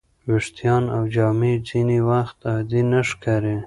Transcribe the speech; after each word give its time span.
ویښتان 0.29 0.83
او 0.95 1.03
جامې 1.15 1.53
ځینې 1.67 1.99
وخت 2.09 2.37
عادي 2.51 2.81
نه 2.91 3.01
ښکاري. 3.09 3.55